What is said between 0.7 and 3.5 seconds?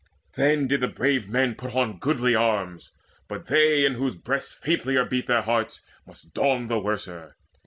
the brave man put on goodly arms; But